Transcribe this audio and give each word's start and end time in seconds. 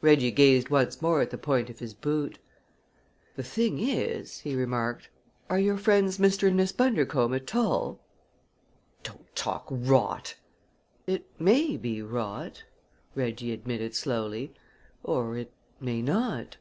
Reggie 0.00 0.32
gazed 0.32 0.70
once 0.70 1.00
more 1.00 1.20
at 1.20 1.30
the 1.30 1.38
point 1.38 1.70
of 1.70 1.78
his 1.78 1.94
boot. 1.94 2.40
"The 3.36 3.44
thing 3.44 3.78
is," 3.78 4.40
he 4.40 4.56
remarked, 4.56 5.08
"are 5.48 5.60
your 5.60 5.76
friends 5.76 6.18
Mr. 6.18 6.48
and 6.48 6.56
Miss 6.56 6.72
Bundercombe 6.72 7.36
at 7.36 7.54
all?" 7.54 8.00
"Don't 9.04 9.32
talk 9.36 9.68
rot!" 9.70 10.34
"It 11.06 11.26
may 11.40 11.76
be 11.76 12.02
rot," 12.02 12.64
Reggie 13.14 13.52
admitted 13.52 13.94
slowly, 13.94 14.52
"or 15.04 15.36
it 15.36 15.52
may 15.80 16.02
not. 16.02 16.56